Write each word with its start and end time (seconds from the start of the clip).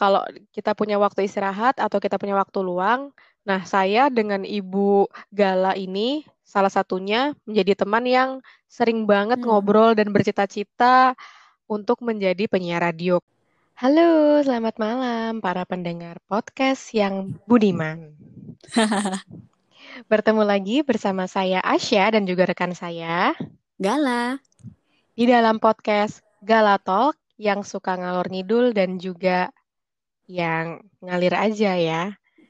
kalau 0.00 0.24
kita 0.56 0.72
punya 0.72 0.96
waktu 0.96 1.28
istirahat 1.28 1.76
atau 1.76 2.00
kita 2.00 2.16
punya 2.16 2.32
waktu 2.32 2.64
luang, 2.64 3.12
nah 3.44 3.68
saya 3.68 4.08
dengan 4.08 4.48
Ibu 4.48 5.12
Gala 5.28 5.76
ini 5.76 6.24
salah 6.40 6.72
satunya 6.72 7.36
menjadi 7.44 7.84
teman 7.84 8.08
yang 8.08 8.30
sering 8.64 9.04
banget 9.04 9.44
Hmm. 9.44 9.52
ngobrol 9.52 9.92
dan 9.92 10.08
bercita-cita 10.08 11.12
untuk 11.68 12.00
menjadi 12.00 12.48
penyiar 12.48 12.80
radio. 12.80 13.20
Halo, 13.76 14.40
selamat 14.40 14.80
malam 14.80 15.44
para 15.44 15.68
pendengar 15.68 16.16
podcast 16.24 16.96
yang 16.96 17.36
budiman. 17.44 18.16
Bertemu 20.10 20.42
lagi 20.48 20.80
bersama 20.80 21.28
saya 21.28 21.60
Asya 21.60 22.16
dan 22.16 22.24
juga 22.24 22.48
rekan 22.48 22.72
saya 22.72 23.36
Gala. 23.76 24.40
di 25.12 25.28
dalam 25.28 25.60
podcast 25.60 26.24
Gala 26.40 26.80
Talk 26.80 27.20
yang 27.36 27.64
suka 27.64 28.00
ngalor 28.00 28.32
ngidul 28.32 28.72
dan 28.72 28.96
juga 28.96 29.52
yang 30.36 30.66
ngalir 31.04 31.34
aja 31.44 31.70
ya. 31.88 32.00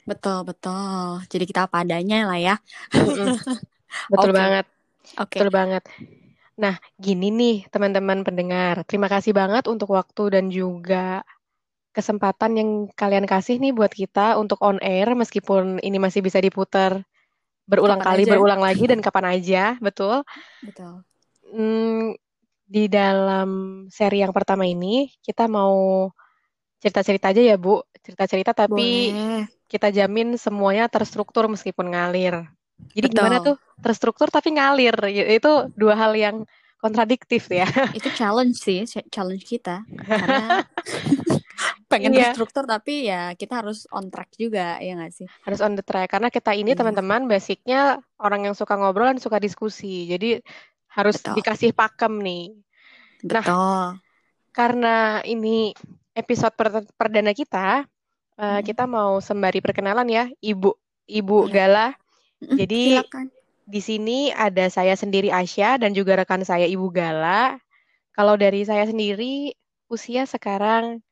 Betul, 0.09 0.37
betul. 0.49 1.23
Jadi 1.33 1.45
kita 1.51 1.61
apa 1.69 1.77
adanya 1.85 2.17
lah 2.29 2.39
ya. 2.47 2.55
Betul 4.13 4.31
Oke. 4.31 4.41
banget, 4.41 4.65
Oke. 5.21 5.41
betul 5.41 5.49
banget. 5.59 5.83
Nah, 6.63 6.77
gini 7.01 7.27
nih 7.33 7.57
teman-teman 7.73 8.21
pendengar, 8.27 8.85
terima 8.89 9.09
kasih 9.13 9.33
banget 9.41 9.65
untuk 9.73 9.89
waktu 9.99 10.23
dan 10.35 10.47
juga 10.53 11.25
kesempatan 11.97 12.53
yang 12.61 12.71
kalian 12.95 13.27
kasih 13.27 13.57
nih 13.63 13.73
buat 13.75 13.93
kita 13.93 14.39
untuk 14.43 14.59
on 14.63 14.79
air 14.85 15.09
meskipun 15.19 15.83
ini 15.83 15.99
masih 15.99 16.23
bisa 16.27 16.39
diputar 16.41 17.03
berulang 17.71 18.01
Kapan 18.01 18.09
kali, 18.09 18.23
aja. 18.23 18.31
berulang 18.31 18.63
lagi 18.63 18.85
dan 18.91 19.01
kapan 19.05 19.27
aja, 19.39 19.63
betul. 19.85 20.25
Betul. 20.63 21.05
Hmm, 21.51 22.15
di 22.75 22.85
dalam 22.93 23.49
seri 23.91 24.23
yang 24.25 24.35
pertama 24.37 24.65
ini 24.69 25.11
kita 25.27 25.45
mau 25.51 26.09
cerita-cerita 26.81 27.31
aja 27.31 27.43
ya, 27.45 27.57
Bu. 27.61 27.85
Cerita-cerita 28.01 28.57
tapi 28.57 29.13
Boleh. 29.13 29.45
kita 29.69 29.93
jamin 29.93 30.35
semuanya 30.35 30.89
terstruktur 30.89 31.47
meskipun 31.47 31.93
ngalir. 31.93 32.49
Jadi 32.97 33.07
Betul. 33.07 33.17
gimana 33.21 33.37
tuh? 33.45 33.57
Terstruktur 33.81 34.29
tapi 34.33 34.57
ngalir. 34.57 34.97
Itu 35.09 35.69
dua 35.77 35.95
hal 35.95 36.17
yang 36.17 36.37
kontradiktif 36.81 37.53
ya. 37.53 37.69
Itu 37.99 38.09
challenge 38.17 38.57
sih, 38.57 38.89
ch- 38.89 39.05
challenge 39.13 39.45
kita. 39.45 39.85
Karena 39.85 40.65
pengen 41.93 42.17
Iya. 42.17 42.33
terstruktur 42.33 42.65
tapi 42.65 43.11
ya 43.11 43.37
kita 43.37 43.61
harus 43.61 43.85
on 43.93 44.09
track 44.09 44.33
juga, 44.41 44.81
ya 44.81 44.97
nggak 44.97 45.13
sih? 45.13 45.27
Harus 45.45 45.61
on 45.61 45.77
the 45.77 45.85
track 45.85 46.09
karena 46.17 46.33
kita 46.33 46.57
ini 46.57 46.73
Iya. 46.73 46.81
teman-teman 46.81 47.29
basicnya 47.29 48.01
orang 48.17 48.49
yang 48.49 48.57
suka 48.57 48.81
ngobrol 48.81 49.13
dan 49.13 49.21
suka 49.21 49.37
diskusi. 49.37 50.09
Jadi 50.09 50.41
harus 50.97 51.21
Betul. 51.21 51.35
dikasih 51.39 51.71
pakem 51.77 52.17
nih. 52.19 52.45
Nah, 53.29 53.45
Betul. 53.45 53.85
Karena 54.51 55.23
ini 55.23 55.71
episode 56.13 56.53
per- 56.53 56.91
perdana 56.95 57.31
kita, 57.31 57.87
eh, 58.35 58.43
Hmm. 58.43 58.63
kita 58.63 58.85
mau 58.85 59.19
sembari 59.19 59.59
perkenalan 59.59 60.07
ya, 60.07 60.25
Ibu 60.37 60.71
Ibu 61.07 61.37
Boleh. 61.45 61.51
Gala. 61.51 61.87
Jadi 62.41 62.97
silakan. 62.97 63.27
di 63.65 63.81
sini 63.81 64.19
ada 64.31 64.67
saya 64.67 64.95
sendiri 64.95 65.29
Asya 65.29 65.77
dan 65.77 65.91
juga 65.91 66.15
rekan 66.15 66.41
saya 66.41 66.65
Ibu 66.65 66.89
Gala. 66.89 67.59
Kalau 68.11 68.35
dari 68.35 68.63
saya 68.63 68.85
sendiri 68.85 69.55
usia 69.87 70.23
sekarang 70.25 71.03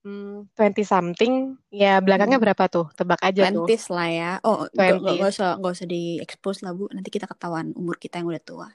hmm, 0.00 0.52
20 0.54 0.84
something, 0.84 1.34
ya 1.68 1.98
belakangnya 1.98 2.38
berapa 2.38 2.68
tuh? 2.68 2.86
Tebak 2.94 3.18
aja 3.18 3.50
tuh. 3.50 3.66
20s 3.66 3.90
lah 3.90 4.08
ya. 4.08 4.30
Oh, 4.40 4.68
nggak 4.68 4.70
nggak- 4.70 5.00
20s. 5.02 5.16
nggak 5.18 5.30
usah 5.32 5.50
nggak 5.58 5.72
usah 5.74 5.86
di-expose 5.86 6.58
lah, 6.62 6.72
Bu. 6.72 6.86
Nanti 6.92 7.08
kita 7.10 7.26
ketahuan 7.26 7.74
umur 7.74 7.96
kita 7.96 8.20
yang 8.20 8.30
udah 8.30 8.38
tua. 8.40 8.68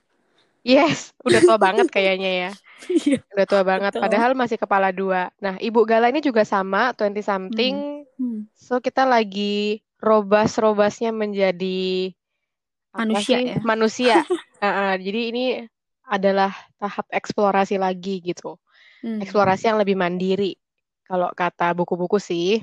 Yes, 0.62 1.10
udah 1.26 1.42
tua 1.42 1.58
banget 1.58 1.90
kayaknya 1.96 2.32
ya. 2.32 2.52
Iya. 2.90 3.20
Udah 3.34 3.46
tua 3.46 3.62
banget, 3.66 3.92
Betul. 3.98 4.04
padahal 4.06 4.32
masih 4.38 4.58
kepala 4.58 4.90
dua. 4.94 5.34
Nah, 5.42 5.58
Ibu 5.58 5.86
Gala 5.86 6.10
ini 6.14 6.22
juga 6.22 6.46
sama, 6.46 6.94
20 6.94 7.22
something. 7.22 8.06
Hmm. 8.18 8.46
So 8.54 8.78
kita 8.78 9.06
lagi 9.06 9.82
robas-robasnya 10.02 11.14
menjadi 11.14 12.14
Manusia 12.92 13.38
sih? 13.40 13.46
ya. 13.48 13.58
Manusia. 13.64 14.18
Heeh, 14.64 14.94
jadi 15.02 15.22
ini 15.34 15.46
adalah 16.06 16.52
tahap 16.78 17.08
eksplorasi 17.10 17.80
lagi 17.80 18.22
gitu. 18.22 18.60
Hmm. 19.02 19.24
Eksplorasi 19.24 19.72
yang 19.72 19.80
lebih 19.82 19.98
mandiri 19.98 20.54
kalau 21.08 21.32
kata 21.34 21.74
buku-buku 21.74 22.22
sih. 22.22 22.62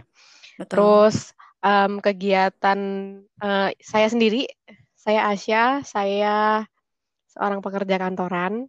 Betul. 0.60 0.68
Terus 0.70 1.16
em, 1.64 1.98
kegiatan 1.98 2.78
eh, 3.22 3.70
saya 3.82 4.06
sendiri, 4.06 4.46
saya 4.94 5.32
Asya, 5.32 5.82
saya 5.82 6.66
seorang 7.28 7.60
pekerja 7.60 8.00
kantoran. 8.00 8.66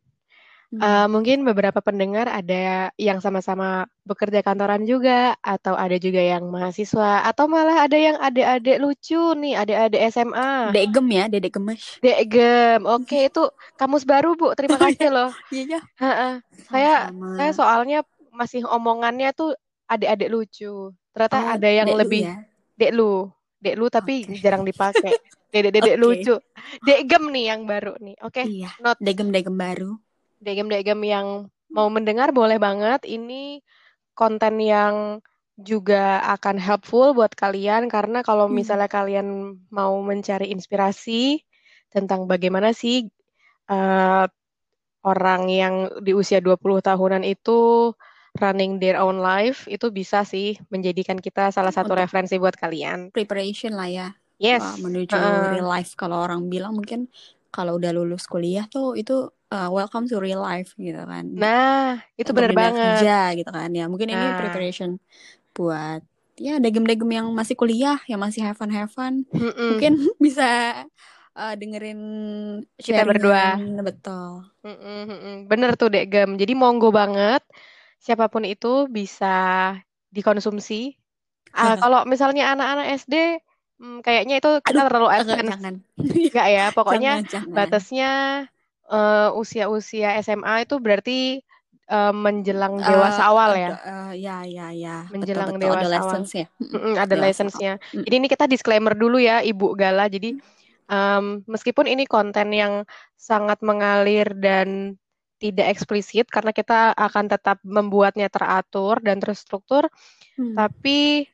Hmm. 0.70 0.86
Eh, 0.86 1.08
mungkin 1.10 1.42
beberapa 1.50 1.82
pendengar 1.82 2.30
ada 2.30 2.94
yang 2.94 3.18
sama-sama 3.18 3.90
bekerja 4.06 4.46
kantoran 4.46 4.86
juga, 4.86 5.34
atau 5.42 5.74
ada 5.74 5.98
juga 5.98 6.22
yang 6.22 6.46
mahasiswa, 6.46 7.26
atau 7.26 7.50
malah 7.50 7.90
ada 7.90 7.98
yang 7.98 8.14
adik-adik 8.22 8.78
lucu 8.78 9.18
nih, 9.34 9.58
adik-adik 9.58 10.02
SMA. 10.14 10.70
Dek 10.70 10.94
gem 10.94 11.08
ya, 11.10 11.26
dedek 11.26 11.58
gemes. 11.58 11.98
Dek 12.06 12.22
Gem, 12.30 12.86
oke 12.86 13.18
itu 13.34 13.50
kamus 13.82 14.06
baru 14.06 14.38
Bu, 14.38 14.54
terima 14.54 14.78
kasih 14.78 15.10
loh. 15.10 15.34
Iya, 15.50 15.82
Heeh. 15.98 16.34
Saya 16.70 17.10
saya 17.34 17.52
soalnya 17.58 18.00
masih 18.30 18.62
omongannya 18.70 19.34
tuh 19.34 19.58
adik-adik 19.90 20.30
lucu. 20.30 20.94
Ternyata 21.18 21.38
Oh, 21.42 21.54
ada 21.58 21.66
yang 21.66 21.90
lebih 21.98 22.30
ya. 22.30 22.46
dek 22.78 22.94
lu, 22.94 23.26
dek 23.58 23.74
lu 23.74 23.90
tapi 23.90 24.30
Oke. 24.30 24.38
jarang 24.38 24.62
dipakai. 24.62 25.18
Dedek-dedek 25.54 25.96
Oke. 25.98 26.02
lucu. 26.02 26.36
Dek 26.86 27.00
Gem 27.10 27.24
nih 27.34 27.46
yang 27.54 27.62
baru 27.66 27.94
nih. 28.00 28.16
Oke, 28.22 28.44
Iya, 28.46 28.70
not 28.84 28.98
degem-degem 29.02 29.56
baru. 29.58 29.92
degem-degem 30.40 31.00
yang 31.04 31.28
mau 31.76 31.88
mendengar 31.92 32.30
boleh 32.32 32.58
banget. 32.62 33.02
Ini 33.06 33.60
konten 34.16 34.56
yang 34.62 34.96
juga 35.60 36.24
akan 36.36 36.56
helpful 36.56 37.12
buat 37.18 37.36
kalian 37.36 37.92
karena 37.92 38.24
kalau 38.24 38.48
Hmm. 38.48 38.56
misalnya 38.60 38.88
kalian 38.88 39.28
mau 39.74 39.94
mencari 40.00 40.48
inspirasi 40.56 41.44
tentang 41.92 42.30
bagaimana 42.32 42.72
sih 42.72 43.10
eh, 43.70 44.26
orang 45.04 45.42
yang 45.62 45.76
di 46.06 46.12
usia 46.16 46.40
20 46.44 46.80
tahunan 46.84 47.24
itu 47.28 47.92
running 48.42 48.80
their 48.82 48.98
own 49.00 49.20
life 49.20 49.68
itu 49.68 49.92
bisa 49.92 50.24
sih 50.24 50.56
menjadikan 50.74 51.20
kita 51.20 51.52
salah 51.56 51.74
satu 51.76 51.92
Untuk 51.92 52.02
referensi 52.04 52.36
buat 52.40 52.56
kalian. 52.56 53.12
preparation 53.16 53.74
lah 53.76 53.90
ya. 53.90 54.08
Yes. 54.40 54.64
uh, 54.64 54.76
menuju 54.80 55.16
Heeh. 55.16 55.50
real 55.52 55.68
life. 55.68 55.92
Kalau 56.00 56.18
orang 56.26 56.42
bilang 56.54 56.74
mungkin 56.80 57.10
kalau 57.54 57.78
udah 57.80 57.92
lulus 57.98 58.24
kuliah 58.30 58.66
tuh 58.74 58.94
itu 59.00 59.14
uh, 59.54 59.70
welcome 59.74 60.06
to 60.10 60.18
real 60.22 60.42
life 60.42 60.74
gitu 60.80 61.00
kan. 61.12 61.26
Nah, 61.40 62.00
itu 62.20 62.30
benar 62.36 62.52
banget. 62.56 62.86
kerja 62.86 63.12
gitu 63.38 63.50
kan 63.52 63.70
ya. 63.74 63.84
Mungkin 63.92 64.10
ini 64.14 64.32
Nah, 64.32 64.38
preparation 64.40 64.90
buat 65.56 66.02
ya 66.40 66.58
degem-degem 66.64 67.10
yang 67.12 67.28
masih 67.36 67.56
kuliah, 67.60 68.00
yang 68.12 68.20
masih 68.24 68.42
have 68.46 68.58
fun 68.60 68.72
have 68.72 68.92
fun. 68.92 69.26
mm-mm. 69.34 69.70
Mungkin 69.76 69.94
bisa 70.26 70.46
uh, 71.36 71.54
dengerin 71.60 72.00
Kita 72.80 73.02
berdua. 73.04 73.60
betul. 73.84 74.48
Mm-mm, 74.64 75.00
mm-mm. 75.10 75.36
Bener 75.52 75.72
tuh 75.80 75.90
Dek 75.94 76.06
Gem. 76.14 76.30
Jadi 76.40 76.54
monggo 76.56 76.90
banget 76.94 77.42
siapa 78.00 78.32
pun 78.32 78.44
itu 78.48 78.88
bisa 78.88 79.76
dikonsumsi. 80.16 80.96
Ah, 81.54 81.76
kalau 81.82 82.06
misalnya 82.06 82.54
anak-anak 82.54 82.86
SD, 83.02 83.16
hmm, 83.80 83.98
kayaknya 84.06 84.34
itu 84.40 84.50
kita 84.68 84.80
Aduh, 84.80 84.86
terlalu 84.88 85.08
enggak 85.20 85.40
advance. 85.40 85.40
jangan. 85.50 85.74
Enggak 86.30 86.48
ya, 86.56 86.64
pokoknya 86.78 87.12
jangan, 87.12 87.22
jangan. 87.34 87.50
batasnya 87.58 88.08
eh, 88.92 89.30
usia-usia 89.42 90.08
SMA 90.26 90.54
itu 90.66 90.76
berarti 90.86 91.42
eh, 91.92 92.14
menjelang 92.24 92.76
dewasa 92.88 93.22
Eh, 93.22 93.30
awal 93.30 93.52
ya. 93.58 93.72
eh, 93.86 94.12
ya, 94.24 94.32
ya, 94.56 94.66
ya, 94.84 94.90
betul, 95.12 95.14
Menjelang 95.14 95.50
betul. 95.50 95.60
dewasa 95.64 95.96
awal. 96.02 96.22
Ya. 96.34 96.46
Mm-mm, 96.60 96.94
license-nya. 97.18 97.72
Mm. 97.94 98.06
Jadi 98.06 98.16
ini 98.20 98.28
kita 98.30 98.46
disclaimer 98.46 98.94
dulu 98.94 99.18
ya, 99.18 99.42
Ibu 99.42 99.74
Gala. 99.74 100.06
Jadi 100.12 100.38
em, 100.92 101.26
meskipun 101.50 101.86
ini 101.90 102.04
konten 102.06 102.54
yang 102.54 102.86
sangat 103.18 103.60
mengalir 103.66 104.28
dan 104.38 104.96
tidak 105.40 105.72
eksplisit 105.72 106.28
karena 106.30 106.52
kita 106.52 106.92
akan 106.94 107.26
tetap 107.32 107.58
membuatnya 107.64 108.28
teratur 108.28 109.00
dan 109.02 109.18
terstruktur, 109.24 109.88
Hmm. 110.38 110.56
tapi 110.56 111.26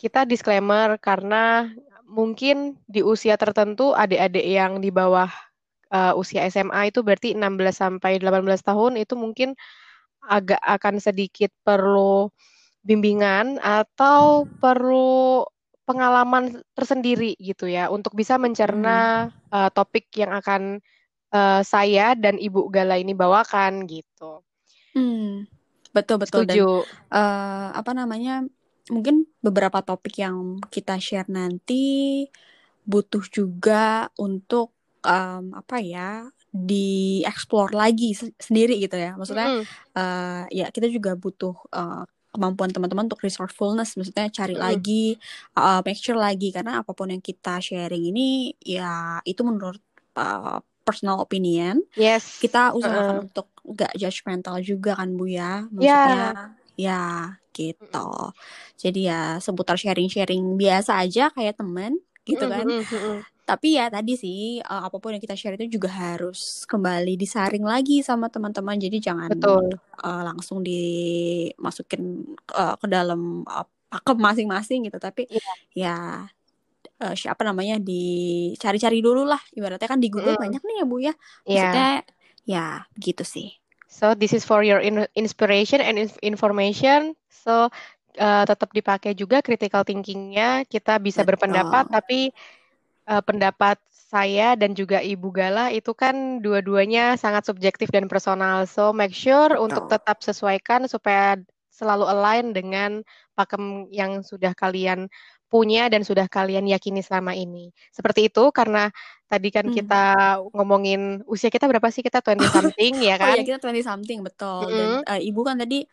kita 0.00 0.24
disclaimer 0.24 0.96
karena 1.02 1.68
mungkin 2.08 2.78
di 2.88 3.04
usia 3.04 3.36
tertentu 3.36 3.92
adik-adik 3.92 4.46
yang 4.46 4.80
di 4.80 4.90
bawah 4.94 5.28
eh, 5.92 6.12
usia 6.16 6.46
SMA 6.48 6.90
itu 6.90 7.00
berarti 7.06 7.34
16 7.36 7.76
sampai 7.82 8.18
18 8.22 8.62
tahun 8.64 8.96
itu 9.02 9.14
mungkin 9.18 9.54
agak 10.24 10.60
akan 10.62 10.96
sedikit 11.02 11.50
perlu 11.66 12.28
bimbingan 12.86 13.58
atau 13.60 14.48
perlu 14.62 15.44
pengalaman 15.88 16.60
tersendiri 16.76 17.34
gitu 17.40 17.66
ya 17.68 17.88
untuk 17.92 18.12
bisa 18.16 18.36
Hmm. 18.38 18.44
mencerna 18.44 19.28
eh, 19.52 19.70
topik 19.74 20.08
yang 20.16 20.32
akan 20.40 20.62
eh, 21.34 21.62
saya 21.64 22.14
dan 22.18 22.36
Ibu 22.40 22.70
Gala 22.72 22.96
ini 23.00 23.12
bawakan 23.16 23.84
gitu. 23.88 24.44
Hmm, 24.94 25.46
betul 25.94 26.16
betul 26.22 26.42
dan 26.48 26.60
eh, 27.12 27.68
apa 27.80 27.90
namanya 27.98 28.30
mungkin 28.88 29.24
beberapa 29.38 29.80
topik 29.80 30.18
yang 30.18 30.36
kita 30.66 30.96
share 30.96 31.28
nanti 31.28 32.24
butuh 32.82 33.24
juga 33.28 34.08
untuk 34.16 34.72
em, 35.00 35.52
apa 35.52 35.76
ya 35.78 36.26
dieksplor 36.48 37.72
lagi 37.72 38.12
se- 38.12 38.34
sendiri 38.36 38.78
gitu 38.78 38.96
ya 38.96 39.12
maksudnya 39.14 39.48
Mm-mm. 39.52 39.64
eh, 39.94 40.44
ya 40.54 40.66
kita 40.68 40.88
juga 40.88 41.12
butuh 41.14 41.54
eh, 41.70 42.04
kemampuan 42.28 42.68
teman-teman 42.68 43.06
untuk 43.06 43.20
resourcefulness 43.20 43.96
maksudnya 43.96 44.28
cari 44.28 44.52
Mm. 44.52 44.60
lagi 44.60 45.16
uh, 45.56 45.80
make 45.80 45.96
sure 45.96 46.14
lagi 46.14 46.52
karena 46.52 46.84
apa 46.84 46.92
pun 46.92 47.08
yang 47.08 47.24
kita 47.24 47.56
sharing 47.58 48.04
ini 48.04 48.52
ya 48.60 49.18
itu 49.24 49.40
menurut 49.42 49.80
uh, 50.14 50.60
personal 50.84 51.18
opinion 51.18 51.80
Yes. 51.96 52.36
kita 52.36 52.76
usahakan 52.76 53.16
Heeh. 53.16 53.26
untuk 53.26 53.48
gak 53.64 53.96
judgmental 53.96 54.60
juga 54.60 54.92
kan 54.94 55.08
Bu 55.12 55.24
ya 55.24 55.64
Ya. 55.72 55.72
maksudnya 55.72 56.20
ya 56.76 57.00
gitu. 57.58 58.08
Jadi 58.78 59.10
ya 59.10 59.42
seputar 59.42 59.74
sharing-sharing 59.74 60.54
biasa 60.54 61.02
aja 61.02 61.34
kayak 61.34 61.58
temen 61.58 61.98
gitu 62.22 62.46
kan. 62.46 62.62
tapi 63.48 63.80
ya 63.80 63.88
tadi 63.88 64.12
sih 64.12 64.60
uh, 64.60 64.84
apa 64.84 65.00
pun 65.00 65.16
yang 65.16 65.24
kita 65.24 65.32
share 65.32 65.56
itu 65.56 65.80
juga 65.80 65.88
harus 65.88 66.68
kembali 66.68 67.16
disaring 67.16 67.64
lagi 67.64 68.04
sama 68.04 68.28
teman-teman. 68.28 68.76
Jadi 68.76 69.00
jangan 69.00 69.32
Betul. 69.32 69.72
uh, 70.04 70.22
langsung 70.22 70.60
dimasukin 70.60 72.28
uh, 72.52 72.76
ke 72.76 72.86
dalam 72.86 73.42
uh, 73.48 73.64
pakem 73.88 74.20
masing-masing 74.20 74.84
gitu. 74.86 75.00
Tapi 75.00 75.24
Iya. 75.32 75.52
ya 75.72 75.96
uh, 77.00 77.14
siapa 77.16 77.40
namanya 77.40 77.80
dicari-cari 77.80 79.00
dulu 79.00 79.24
lah. 79.24 79.40
Ibaratnya 79.56 79.88
kan 79.88 79.96
di 79.96 80.12
Google 80.12 80.36
Mm. 80.36 80.42
banyak 80.44 80.62
nih 80.62 80.76
ya 80.76 80.84
Bu 80.84 80.96
ya. 81.00 81.04
Iya. 81.08 81.12
maksudnya 81.48 81.90
ya 82.48 82.66
gitu 82.96 83.24
sih 83.28 83.57
So 83.88 84.12
this 84.12 84.36
is 84.36 84.44
for 84.44 84.60
your 84.60 84.78
in- 84.84 85.08
inspiration 85.16 85.80
and 85.80 85.96
inf- 85.96 86.20
information. 86.20 87.16
So 87.32 87.72
uh, 88.20 88.44
tetap 88.44 88.70
dipakai 88.76 89.16
juga 89.16 89.40
critical 89.40 89.82
thinkingnya. 89.82 90.68
Kita 90.68 91.00
bisa 91.00 91.24
Betul. 91.24 91.34
berpendapat, 91.34 91.88
tapi 91.88 92.30
uh, 93.08 93.24
pendapat 93.24 93.80
saya 93.88 94.56
dan 94.56 94.72
juga 94.76 95.00
Ibu 95.00 95.28
Gala 95.32 95.72
itu 95.72 95.92
kan 95.96 96.40
dua-duanya 96.40 97.16
sangat 97.16 97.48
subjektif 97.48 97.88
dan 97.88 98.08
personal. 98.08 98.68
So 98.68 98.92
make 98.92 99.16
sure 99.16 99.56
untuk 99.56 99.88
Betul. 99.88 99.96
tetap 99.96 100.18
sesuaikan 100.20 100.84
supaya 100.88 101.40
selalu 101.72 102.04
align 102.10 102.46
dengan 102.52 102.90
pakem 103.38 103.86
yang 103.94 104.20
sudah 104.20 104.52
kalian 104.52 105.06
punya 105.48 105.88
dan 105.88 106.04
sudah 106.04 106.28
kalian 106.28 106.68
yakini 106.68 107.00
selama 107.00 107.32
ini. 107.32 107.72
Seperti 107.90 108.28
itu 108.28 108.52
karena 108.52 108.92
tadi 109.26 109.48
kan 109.48 109.68
Hmm. 109.68 109.74
kita 109.74 110.04
ngomongin 110.52 111.24
usia 111.24 111.48
kita 111.48 111.64
berapa 111.64 111.88
sih? 111.88 112.04
Kita 112.04 112.20
20 112.20 112.48
something 112.48 112.94
ya 113.00 113.16
oh 113.20 113.20
kan? 113.24 113.36
ya 113.40 113.44
kita 113.44 113.58
20 113.64 113.80
something 113.82 114.18
betul 114.20 114.68
dan 114.68 114.88
Mm-mm. 115.00 115.08
uh, 115.08 115.20
ibu 115.20 115.40
kan 115.42 115.56
tadi 115.56 115.84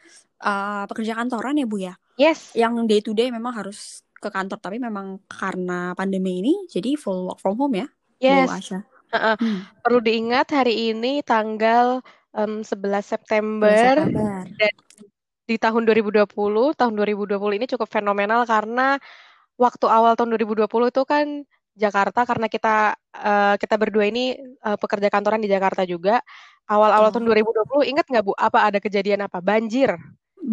uh, 0.43 0.83
pekerja 0.85 1.15
kantoran 1.15 1.55
ya 1.55 1.65
Bu 1.65 1.77
ya 1.79 1.95
Yes. 2.15 2.55
yang 2.55 2.79
day 2.87 3.03
to 3.03 3.11
day 3.11 3.27
memang 3.27 3.51
harus 3.51 3.99
ke 4.15 4.31
kantor 4.31 4.55
tapi 4.63 4.79
memang 4.79 5.19
karena 5.27 5.91
pandemi 5.95 6.39
ini 6.39 6.53
jadi 6.71 6.95
full 6.95 7.27
work 7.27 7.39
from 7.43 7.59
home 7.59 7.75
ya 7.75 7.87
Yes. 8.19 8.47
Bu 8.47 8.55
Asya 8.55 8.79
Heeh. 9.11 9.35
hmm. 9.39 9.59
Perlu 9.83 9.99
diingat 9.99 10.47
hari 10.51 10.95
ini 10.95 11.19
tanggal 11.23 11.99
em, 12.31 12.63
11 12.63 12.75
Bulan 12.79 13.03
September 13.03 13.75
September 13.99 14.43
dan 14.55 14.73
di 15.45 15.55
tahun 15.61 15.85
2020, 15.85 16.25
tahun 16.73 16.93
2020 16.97 17.37
ini 17.61 17.69
cukup 17.69 17.85
fenomenal 17.85 18.49
karena 18.49 18.97
waktu 19.63 19.85
awal 19.87 20.13
tahun 20.17 20.29
2020 20.33 20.87
itu 20.93 21.03
kan 21.07 21.25
Jakarta 21.83 22.19
karena 22.29 22.47
kita 22.55 22.69
eh, 23.27 23.53
kita 23.61 23.75
berdua 23.81 24.05
ini 24.11 24.19
eh, 24.39 24.77
pekerja 24.81 25.07
kantoran 25.13 25.41
di 25.43 25.49
Jakarta 25.55 25.81
juga. 25.93 26.19
Awal-awal 26.71 27.09
tahun 27.13 27.25
betul 27.25 27.29
2020 27.29 27.85
ingat 27.91 28.05
nggak 28.09 28.23
Bu 28.27 28.33
apa 28.47 28.59
ada 28.67 28.79
kejadian 28.85 29.21
apa? 29.27 29.37
Banjir. 29.49 29.91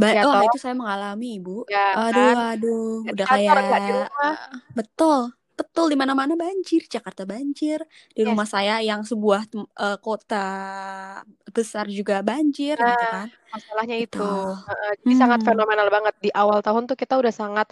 Ba- 0.01 0.17
Ya 0.17 0.23
toh? 0.23 0.43
itu 0.47 0.57
saya 0.63 0.75
mengalami 0.81 1.27
ibu 1.39 1.51
Ya 1.73 1.79
aduh 1.99 2.25
kan? 2.29 2.37
aduh 2.49 2.77
udah 3.13 3.27
kantor, 3.31 3.57
nggak 3.67 3.81
di 3.87 3.91
kayak 3.91 3.99
rumah. 3.99 4.31
uh, 4.31 4.37
betul 4.79 5.19
betul 5.59 5.85
di 5.93 5.97
mana-mana 6.03 6.35
banjir 6.43 6.81
Jakarta 6.95 7.23
banjir 7.33 7.79
di 8.17 8.21
Yes. 8.23 8.29
rumah 8.29 8.47
saya 8.55 8.73
yang 8.89 9.01
sebuah 9.11 9.41
uh, 9.83 9.97
kota 10.07 10.37
besar 11.57 11.87
juga 11.99 12.15
banjir 12.29 12.77
gitu 12.89 13.05
Nah, 13.05 13.15
kan 13.15 13.29
masalahnya 13.53 13.97
itu. 14.03 14.19
gitu 14.19 14.23
Heeh, 14.69 14.91
jadi 15.05 15.15
sangat 15.23 15.41
hmm 15.41 15.49
fenomenal 15.49 15.89
banget. 15.95 16.15
Di 16.25 16.31
awal 16.41 16.59
tahun 16.67 16.83
tuh 16.91 16.97
kita 17.03 17.15
udah 17.21 17.35
sangat 17.41 17.67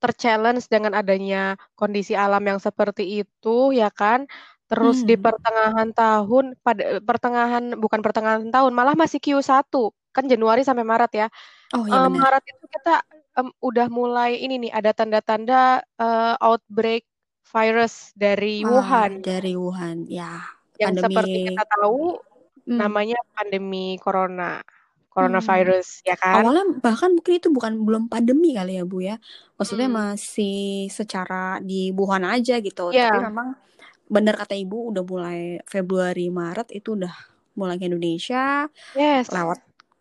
terchallenge 0.00 0.66
dengan 0.66 0.96
adanya 0.96 1.60
kondisi 1.76 2.16
alam 2.16 2.40
yang 2.42 2.58
seperti 2.58 3.22
itu, 3.22 3.70
ya 3.76 3.92
kan? 3.92 4.24
Terus 4.70 5.02
di 5.02 5.18
hmm. 5.18 5.24
pertengahan 5.26 5.88
tahun, 5.92 6.44
pada 6.62 7.02
pertengahan, 7.02 7.74
bukan 7.74 8.00
pertengahan 8.00 8.48
tahun, 8.54 8.72
malah 8.72 8.94
masih 8.94 9.18
Q1, 9.18 9.66
kan 10.14 10.24
Januari 10.30 10.62
sampai 10.62 10.86
Maret 10.86 11.12
ya. 11.12 11.26
oh 11.74 11.84
ya 11.84 12.06
Eh, 12.06 12.08
benar. 12.08 12.38
Maret 12.38 12.44
itu 12.48 12.64
kita 12.70 12.94
em, 13.38 13.48
udah 13.58 13.86
mulai 13.90 14.38
ini 14.38 14.62
nih, 14.66 14.72
ada 14.72 14.94
tanda-tanda 14.94 15.82
eh, 15.82 16.34
outbreak 16.38 17.02
virus 17.50 18.14
dari 18.14 18.62
ah 18.62 18.78
Wuhan. 18.78 19.10
dari 19.26 19.52
Wuhan. 19.58 20.06
Ya 20.06 20.38
Yang 20.78 21.04
seperti 21.04 21.18
pandemi 21.18 21.50
kita 21.50 21.64
tahu, 21.66 22.02
hmm. 22.70 22.78
namanya 22.78 23.18
pandemi 23.34 23.86
corona, 23.98 24.62
hmm 25.18 25.18
coronavirus, 25.18 25.86
ya 26.06 26.16
kan? 26.16 26.42
Awalnya 26.42 26.64
bahkan 26.84 27.10
mungkin 27.16 27.34
itu 27.42 27.48
bukan 27.50 27.72
belum 27.86 28.04
pandemi 28.12 28.54
kali 28.58 28.78
ya 28.78 28.84
Bu 28.86 29.02
ya. 29.02 29.16
Maksudnya 29.58 29.88
Hmm. 29.90 29.98
masih 30.00 30.86
secara 30.90 31.58
di 31.62 31.90
Wuhan 31.96 32.22
aja 32.26 32.54
gitu. 32.62 32.94
Tapi 32.94 32.96
Ya, 32.96 33.10
memang 33.18 33.48
benar 34.10 34.34
kata 34.40 34.54
Ibu 34.58 34.94
udah 34.94 35.02
mulai 35.06 35.40
Februari 35.66 36.30
Maret 36.30 36.70
itu 36.74 36.94
udah 36.98 37.14
mulai 37.58 37.76
ke 37.78 37.86
Indonesia 37.90 38.66
yes. 38.94 39.28
lewat 39.30 39.58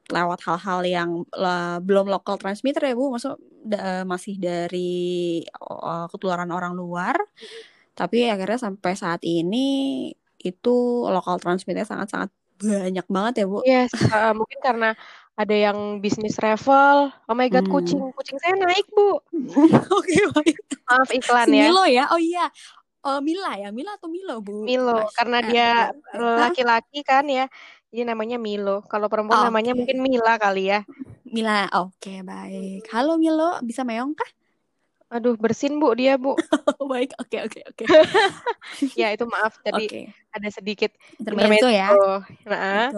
lewat 0.10 0.40
hal-hal 0.46 0.80
yang 0.90 1.10
lah, 1.38 1.78
belum 1.82 2.10
local 2.10 2.38
transmitter 2.42 2.82
ya 2.90 2.96
Bu. 2.98 3.14
Maksud 3.14 3.38
da- 3.66 4.06
masih 4.06 4.36
dari 4.42 5.42
uh, 5.62 6.06
ketularan 6.12 6.50
orang 6.54 6.74
luar. 6.78 7.18
Tapi 7.98 8.30
akhirnya 8.32 8.60
sampai 8.62 8.94
saat 8.96 9.22
ini 9.28 9.68
itu 10.40 10.76
local 11.12 11.36
transmitternya 11.42 11.88
sangat-sangat 11.90 12.32
banyak 12.60 13.08
banget 13.08 13.34
ya 13.42 13.46
Bu. 13.48 13.60
Yes, 13.64 13.92
uh, 14.12 14.32
mungkin 14.36 14.60
karena 14.60 14.90
ada 15.34 15.56
yang 15.56 16.04
bisnis 16.04 16.36
travel. 16.36 17.16
Oh 17.26 17.36
my 17.36 17.48
God, 17.48 17.72
kucing, 17.72 18.00
Hmm. 18.00 18.12
kucing 18.14 18.38
saya 18.44 18.60
naik, 18.60 18.86
Bu. 18.92 19.24
Oke 19.98 20.18
baik. 20.36 20.56
Maaf 20.86 21.10
iklan 21.10 21.48
Si 21.48 21.56
ya. 21.56 21.64
Milo 21.72 21.84
ya? 21.88 22.06
Oh 22.12 22.20
iya. 22.20 22.52
Oh 23.00 23.24
Mila 23.24 23.56
ya? 23.56 23.72
Mila 23.72 23.96
atau 23.96 24.12
Milo 24.12 24.44
Bu? 24.44 24.68
Milo, 24.68 25.08
Mas. 25.08 25.16
karena 25.16 25.40
Eh, 25.40 25.48
dia 25.48 25.68
oke. 25.88 26.20
Hah? 26.20 26.38
laki-laki 26.52 27.00
kan 27.08 27.24
ya. 27.32 27.48
Jadi 27.90 28.04
namanya 28.06 28.36
Milo. 28.36 28.84
Kalau 28.86 29.08
perempuan 29.08 29.48
namanya 29.48 29.72
Oke. 29.74 29.82
mungkin 29.82 29.98
Mila 30.04 30.36
kali 30.36 30.70
ya. 30.70 30.84
Mila. 31.24 31.72
Oke 31.74 32.20
baik. 32.22 32.92
Halo 32.92 33.16
Milo, 33.16 33.58
bisa 33.64 33.88
meong 33.88 34.14
kah? 34.14 34.28
Aduh, 35.10 35.34
bersin 35.42 35.82
Bu 35.82 35.98
dia, 35.98 36.22
Bu. 36.22 36.38
Oh 36.80 36.88
baik. 36.88 37.12
Oke 37.18 37.42
oke 37.42 37.60
oke. 37.66 37.84
Ya, 39.00 39.12
itu 39.12 39.26
maaf 39.26 39.58
tadi 39.66 39.90
Oke. 39.90 40.02
ada 40.32 40.50
sedikit 40.54 40.94
Intermezzo 41.18 41.68
ya. 41.68 41.92
Nah. 42.46 42.94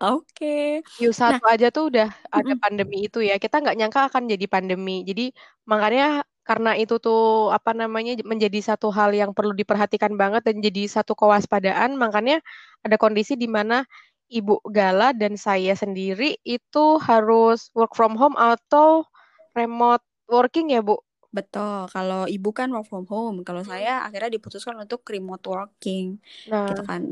Oke. 0.00 0.80
Q1 0.96 1.36
Nah, 1.38 1.52
aja 1.52 1.68
tuh 1.68 1.92
udah 1.92 2.08
ada 2.32 2.52
mm-mm. 2.56 2.62
pandemi 2.64 3.06
itu 3.06 3.20
ya. 3.20 3.36
Kita 3.36 3.60
nggak 3.60 3.76
nyangka 3.76 4.00
akan 4.08 4.26
jadi 4.32 4.46
pandemi. 4.48 5.04
Jadi 5.04 5.30
makanya 5.68 6.24
karena 6.48 6.74
itu 6.74 6.98
tuh 6.98 7.52
apa 7.54 7.76
namanya 7.76 8.18
menjadi 8.26 8.74
satu 8.74 8.90
hal 8.90 9.14
yang 9.14 9.30
perlu 9.36 9.54
diperhatikan 9.54 10.16
banget 10.18 10.42
dan 10.48 10.58
jadi 10.58 10.88
satu 10.90 11.14
kewaspadaan, 11.14 11.94
makanya 11.94 12.42
ada 12.82 12.96
kondisi 12.98 13.38
di 13.38 13.46
mana 13.46 13.86
Ibu 14.32 14.64
Gala 14.72 15.12
dan 15.14 15.38
saya 15.38 15.76
sendiri 15.78 16.40
itu 16.42 16.98
harus 16.98 17.70
work 17.76 17.94
from 17.94 18.18
home 18.18 18.34
atau 18.34 19.06
remote 19.54 20.02
working 20.26 20.74
ya, 20.74 20.82
Bu? 20.82 20.98
Betul. 21.36 21.74
Kalau 21.94 22.20
ibu 22.34 22.48
kan 22.58 22.68
work 22.74 22.86
from 22.90 23.04
home. 23.12 23.36
Kalau 23.46 23.62
Hmm. 23.64 23.70
saya 23.70 23.90
akhirnya 24.06 24.30
diputuskan 24.36 24.76
untuk 24.82 25.00
remote 25.14 25.44
working, 25.52 26.04
gitu 26.68 26.80
Nah, 26.80 26.88
kan. 26.90 27.02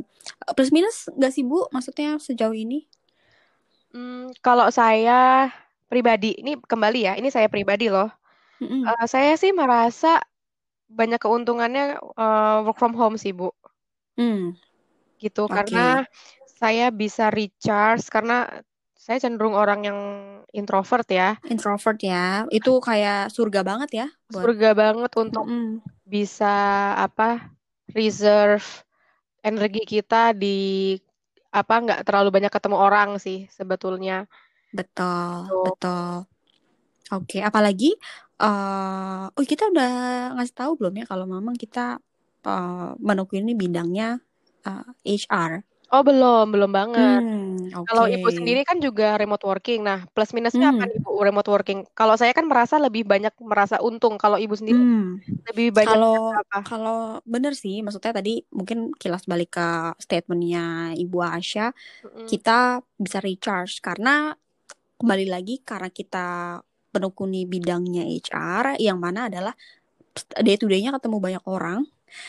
Plus 0.57 0.71
minus 0.77 0.97
nggak 1.19 1.33
sih 1.35 1.45
Bu? 1.51 1.57
Maksudnya 1.75 2.07
sejauh 2.27 2.57
ini? 2.65 2.77
hmm, 3.93 4.35
kalau 4.45 4.69
saya 4.73 5.49
pribadi, 5.91 6.37
ini 6.41 6.51
kembali 6.61 6.99
ya, 7.09 7.13
ini 7.21 7.29
saya 7.33 7.49
pribadi 7.53 7.89
loh. 7.95 8.09
Mm-mm. 8.61 8.85
Eh, 8.89 9.07
saya 9.11 9.33
sih 9.43 9.53
merasa 9.61 10.23
banyak 10.91 11.21
keuntungannya 11.25 11.83
eh, 12.01 12.57
work 12.67 12.79
from 12.81 12.95
home 13.01 13.17
sih, 13.21 13.33
Bu. 13.39 13.51
Hmm. 14.17 14.59
Gitu, 15.23 15.43
Oke. 15.51 15.55
karena 15.57 16.07
saya 16.59 16.91
bisa 16.95 17.31
recharge 17.31 18.07
karena 18.11 18.47
saya 18.99 19.19
cenderung 19.23 19.55
orang 19.55 19.81
yang 19.89 19.99
introvert 20.51 21.07
ya. 21.09 21.39
Introvert 21.47 21.99
ya. 22.03 22.45
Itu 22.51 22.83
kayak 22.83 23.31
surga 23.31 23.61
banget 23.63 23.91
ya 24.05 24.07
buat. 24.29 24.43
Surga 24.45 24.69
banget 24.75 25.13
untuk 25.17 25.45
Mm-mm. 25.47 25.81
bisa 26.09 26.53
apa 26.99 27.53
reserve 27.95 28.65
energi 29.45 29.83
kita 29.87 30.35
di 30.37 30.57
apa 31.49 31.75
nggak 31.81 32.01
terlalu 32.07 32.29
banyak 32.37 32.53
ketemu 32.53 32.77
orang 32.77 33.09
sih 33.25 33.39
sebetulnya. 33.49 34.29
Betul, 34.77 35.49
Gitu. 35.49 35.57
betul. 35.65 36.29
Oke, 37.15 37.39
apalagi 37.41 37.97
eh 38.39 39.25
oh 39.37 39.45
kita 39.51 39.65
udah 39.73 39.91
ngasih 40.39 40.55
tahu 40.61 40.73
belum 40.79 40.95
ya 41.01 41.05
kalau 41.11 41.27
memang 41.27 41.57
kita 41.59 41.99
eh 42.49 42.91
menekuni 43.01 43.53
bidangnya 43.63 44.21
eh, 44.69 44.85
HR. 45.05 45.53
Oh, 45.93 46.03
belum, 46.09 46.43
belum 46.55 46.71
banget. 46.79 47.23
Hmm, 47.25 47.73
Kalau 47.87 48.05
oke. 48.05 48.13
ibu 48.15 48.29
sendiri 48.39 48.61
kan 48.69 48.77
juga 48.87 49.05
remote 49.21 49.45
working. 49.51 49.79
Nah, 49.89 49.99
plus 50.15 50.31
minusnya 50.37 50.67
apa 50.73 50.83
Hmm, 50.83 50.89
nih, 50.89 50.99
Bu, 51.05 51.11
remote 51.27 51.49
working? 51.55 51.79
Kalau 51.99 52.15
saya 52.21 52.33
kan 52.39 52.47
merasa 52.51 52.77
lebih 52.85 53.03
banyak 53.13 53.33
merasa 53.53 53.77
untung. 53.89 54.15
Kalau 54.23 54.37
ibu 54.45 54.55
sendiri 54.61 54.79
hmm. 54.79 55.47
lebih 55.49 55.67
banyak 55.79 55.99
Kalau 55.99 56.13
apa? 56.41 56.59
kalau 56.69 57.23
bener 57.33 57.53
sih, 57.63 57.75
maksudnya 57.85 58.13
tadi 58.19 58.31
mungkin 58.59 58.79
kilas 59.01 59.25
balik 59.31 59.49
ke 59.57 59.63
statementnya 60.05 60.61
Ibu 61.03 61.19
Asya, 61.25 61.63
Mm-mm. 62.03 62.27
kita 62.31 62.83
bisa 63.05 63.19
recharge 63.27 63.75
karena 63.87 64.11
kembali 65.01 65.27
lagi 65.35 65.53
karena 65.69 65.89
kita 65.99 66.19
penekuni 66.93 67.39
bidangnya 67.53 68.03
HR 68.09 68.67
yang 68.87 68.99
mana 69.05 69.21
adalah 69.31 69.55
day 70.47 70.57
to 70.61 70.67
day-nya 70.71 70.91
ketemu 70.97 71.19
banyak 71.27 71.45
orang 71.49 71.79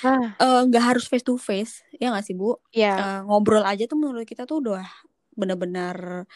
Ah, 0.03 0.36
Eh, 0.39 0.62
nggak 0.67 0.83
harus 0.95 1.05
face 1.09 1.25
to 1.25 1.36
face 1.36 1.83
ya 2.00 2.12
nggak 2.15 2.25
sih 2.25 2.36
bu? 2.38 2.55
Ya, 2.71 2.95
Eh, 2.95 3.19
ngobrol 3.27 3.63
aja 3.65 3.83
tuh 3.89 4.00
menurut 4.00 4.24
kita 4.24 4.48
tuh 4.48 4.63
udah 4.63 4.86
benar-benar 5.36 6.27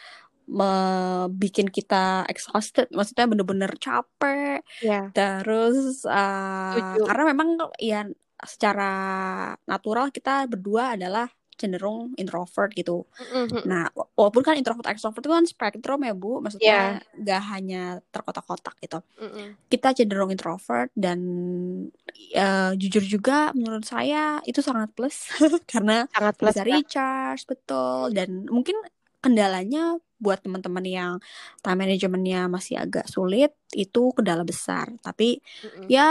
bikin 1.32 1.72
kita 1.72 2.28
exhausted. 2.28 2.92
Maksudnya 2.92 3.24
bener-bener 3.24 3.72
capek. 3.80 4.60
Ya, 4.84 5.08
terus 5.16 6.04
setuju. 6.04 7.00
karena 7.08 7.24
memang 7.32 7.48
ya 7.80 8.04
secara 8.44 8.92
natural 9.64 10.12
kita 10.12 10.44
berdua 10.44 11.00
adalah 11.00 11.24
cenderung 11.54 12.12
introvert 12.18 12.70
gitu 12.74 13.06
mm-mm. 13.18 13.62
nah 13.66 13.88
wa- 13.94 14.08
walaupun 14.18 14.42
kan 14.42 14.54
introvert 14.58 14.86
extrovert 14.90 15.22
itu 15.24 15.30
kan 15.32 15.44
spektrum 15.46 16.00
ya 16.02 16.12
bu 16.14 16.38
Ya, 16.38 16.40
maksudnya 16.42 16.78
nggak 17.16 17.42
hanya 17.54 17.82
terkotak-kotak 18.10 18.74
gitu 18.82 18.98
mm-mm. 19.20 19.46
kita 19.70 19.94
cenderung 19.96 20.30
introvert 20.30 20.90
dan 20.94 21.18
eh, 22.34 22.72
jujur 22.78 23.02
juga 23.04 23.50
menurut 23.54 23.86
saya 23.86 24.38
itu 24.44 24.60
sangat 24.60 24.90
plus 24.92 25.30
karena 25.70 26.06
Sangat 26.10 26.34
plus 26.38 26.54
bisa 26.54 26.62
ya. 26.62 26.68
recharge 26.78 27.42
betul 27.48 28.12
dan 28.12 28.46
mungkin 28.50 28.76
kendalanya 29.24 29.96
buat 30.20 30.40
teman-teman 30.44 30.84
yang 30.84 31.12
time 31.64 31.80
managementnya 31.80 32.44
masih 32.48 32.76
agak 32.80 33.08
sulit 33.08 33.52
itu 33.72 34.12
kendala 34.12 34.44
besar 34.44 34.92
tapi 35.00 35.40
Mm-mm. 35.64 35.88
ya 35.88 36.08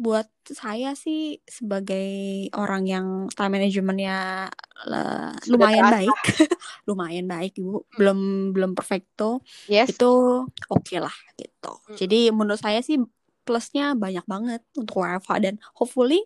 buat 0.00 0.24
saya 0.48 0.96
sih 0.96 1.44
sebagai 1.44 2.08
orang 2.56 2.88
yang 2.88 3.06
time 3.36 3.60
managementnya 3.60 4.48
Sudah 4.80 5.44
lumayan 5.44 5.84
terasa. 5.84 5.96
baik. 6.00 6.16
Lumayan 6.88 7.26
baik 7.28 7.52
ibu. 7.60 7.84
Belum 8.00 8.18
belum 8.56 8.72
perfecto. 8.72 9.44
Yes. 9.68 9.92
itu 9.92 10.12
oke 10.72 10.96
lah 10.96 11.12
gitu. 11.36 11.72
Mm. 11.92 11.96
jadi 12.00 12.20
menurut 12.32 12.56
saya 12.56 12.80
sih 12.80 12.96
plusnya 13.44 13.92
banyak 13.92 14.24
banget 14.24 14.64
untuk 14.72 15.04
WFH 15.04 15.30
dan 15.42 15.54
hopefully 15.76 16.24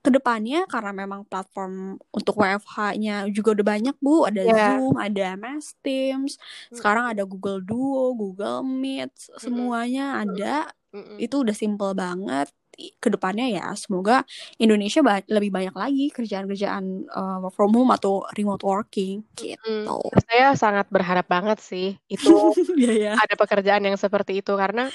ke 0.00 0.08
depannya 0.08 0.64
karena 0.64 0.96
memang 0.96 1.28
platform 1.28 2.00
untuk 2.08 2.40
WFH-nya 2.40 3.28
juga 3.28 3.52
udah 3.52 3.66
banyak 3.68 3.96
bu. 4.00 4.24
Ada 4.24 4.40
Ya. 4.48 4.80
Zoom 4.80 4.96
ada 4.96 5.36
MS 5.36 5.76
Teams 5.84 6.40
sekarang 6.72 7.12
ada 7.12 7.28
Google 7.28 7.60
Duo 7.60 8.16
Google 8.16 8.64
Meet 8.64 9.12
semuanya 9.36 10.24
ada. 10.24 10.72
Mm-mm. 10.90 11.22
itu 11.22 11.46
udah 11.46 11.54
simple 11.54 11.94
banget 11.94 12.50
ke 12.96 13.08
depannya 13.12 13.46
ya 13.52 13.66
semoga 13.76 14.24
Indonesia 14.56 15.04
ba- 15.04 15.26
lebih 15.28 15.52
banyak 15.52 15.74
lagi 15.76 16.06
kerjaan-kerjaan 16.08 16.84
uh, 17.12 17.36
work 17.44 17.54
from 17.54 17.76
home 17.76 17.92
atau 17.92 18.24
remote 18.32 18.64
working 18.64 19.20
gitu 19.36 19.60
Mm. 19.60 19.86
Saya 20.26 20.56
sangat 20.56 20.88
berharap 20.88 21.28
banget 21.28 21.60
sih 21.60 21.94
itu 22.08 22.32
Iya 22.80 22.92
ya 22.96 23.12
ada 23.14 23.34
pekerjaan 23.36 23.84
yang 23.84 23.96
seperti 24.00 24.40
itu 24.40 24.56
karena 24.56 24.88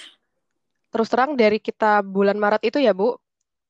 terus 0.90 1.12
terang 1.12 1.36
dari 1.36 1.60
kita 1.60 2.00
bulan 2.02 2.40
Maret 2.40 2.72
itu 2.72 2.80
ya 2.80 2.96
Bu, 2.96 3.14
Hmm. 3.14 3.20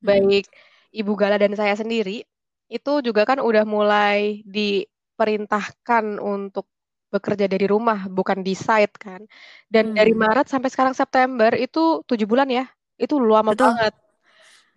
baik 0.06 0.46
Ibu 0.94 1.14
Gala 1.18 1.42
dan 1.42 1.58
saya 1.58 1.74
sendiri 1.74 2.22
itu 2.70 2.94
juga 3.02 3.26
kan 3.26 3.42
udah 3.42 3.66
mulai 3.66 4.46
diperintahkan 4.46 6.22
untuk 6.22 6.70
bekerja 7.10 7.50
dari 7.50 7.66
rumah 7.66 8.06
bukan 8.12 8.44
di 8.46 8.54
site 8.54 8.96
kan. 9.02 9.26
Dan 9.66 9.98
dari 9.98 10.14
Hmm. 10.14 10.22
Maret 10.22 10.48
sampai 10.52 10.70
sekarang 10.70 10.94
September 10.94 11.50
itu 11.56 12.06
tujuh 12.06 12.28
bulan 12.30 12.52
ya, 12.52 12.66
itu 13.02 13.18
lama 13.18 13.56
betul 13.56 13.74
banget. 13.74 13.94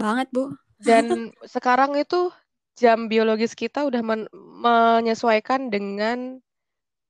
Banget 0.02 0.28
bu 0.34 0.42
Dan 0.88 1.06
sekarang 1.54 1.92
itu 1.98 2.16
jam 2.80 2.98
biologis 3.10 3.52
kita 3.58 3.78
udah 3.88 4.02
men- 4.08 4.30
menyesuaikan 4.64 5.60
dengan 5.74 6.18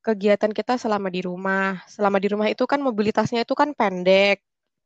kegiatan 0.07 0.53
kita 0.59 0.75
selama 0.83 1.09
di 1.17 1.21
rumah. 1.29 1.83
Selama 1.95 2.17
di 2.23 2.29
rumah 2.33 2.49
itu 2.53 2.65
kan 2.73 2.81
mobilitasnya 2.83 3.41
itu 3.45 3.55
kan 3.61 3.71
pendek. 3.79 4.37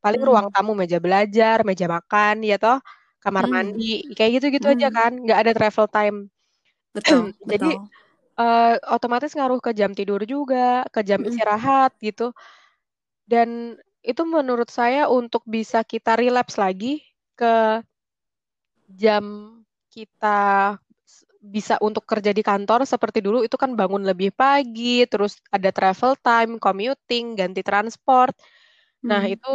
Paling 0.05 0.23
Hmm. 0.23 0.29
ruang 0.29 0.47
tamu 0.55 0.73
meja 0.81 0.99
belajar, 1.05 1.57
meja 1.69 1.87
makan, 1.91 2.35
ya 2.49 2.57
toh, 2.63 2.79
kamar 3.23 3.45
Hmm. 3.45 3.55
mandi, 3.55 3.85
kayak 4.17 4.31
gitu-gitu 4.41 4.67
aja 4.75 4.89
Hmm. 4.89 4.97
kan, 4.97 5.13
nggak 5.25 5.39
ada 5.43 5.53
travel 5.57 5.87
time. 5.95 6.17
betul 6.95 7.33
Jadi 7.53 7.67
betul 7.69 7.91
eh, 8.41 8.75
otomatis 8.97 9.33
ngaruh 9.37 9.61
ke 9.67 9.71
jam 9.81 9.93
tidur 9.99 10.21
juga, 10.33 10.85
ke 10.95 11.01
jam 11.09 11.21
Mm-mm. 11.21 11.29
istirahat 11.29 11.93
gitu. 12.07 12.33
Dan 13.27 13.79
itu 14.03 14.23
menurut 14.27 14.69
saya 14.71 15.07
untuk 15.11 15.43
bisa 15.47 15.83
kita 15.87 16.19
relapse 16.19 16.59
lagi 16.59 17.03
ke 17.39 17.83
jam 19.01 19.25
kita 19.93 20.79
bisa 21.43 21.75
untuk 21.83 22.05
kerja 22.07 22.31
di 22.31 22.43
kantor 22.47 22.87
seperti 22.87 23.19
dulu 23.27 23.43
itu 23.47 23.57
kan 23.59 23.75
bangun 23.81 24.03
lebih 24.11 24.31
pagi, 24.35 25.03
terus 25.11 25.43
ada 25.51 25.71
travel 25.75 26.15
time, 26.23 26.53
commuting, 26.63 27.35
ganti 27.35 27.61
transport. 27.67 28.33
Nah, 29.11 29.23
Hmm. 29.23 29.35
itu 29.35 29.51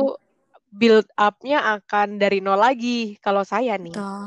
build 0.80 1.08
up-nya 1.18 1.58
akan 1.80 2.08
dari 2.22 2.40
nol 2.46 2.60
lagi 2.60 3.18
kalau 3.26 3.44
saya 3.48 3.76
nih. 3.80 3.98
betul 3.98 4.22